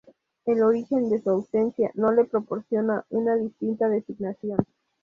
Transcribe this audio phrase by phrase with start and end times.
[0.45, 4.57] El origen de su ausencia no le proporciona una distinta designación.